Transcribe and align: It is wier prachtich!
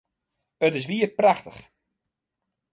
It 0.65 0.73
is 0.79 0.87
wier 0.89 1.11
prachtich! 1.19 1.61